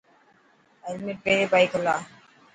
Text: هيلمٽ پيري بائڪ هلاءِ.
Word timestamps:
هيلمٽ 0.85 1.17
پيري 1.25 1.45
بائڪ 1.53 1.69
هلاءِ. 1.79 2.01